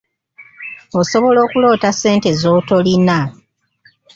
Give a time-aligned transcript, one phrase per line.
[0.99, 3.17] Osobola okuloota ssente z’otolina.